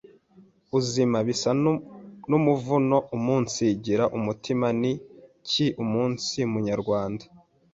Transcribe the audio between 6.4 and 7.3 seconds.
munyarwanda?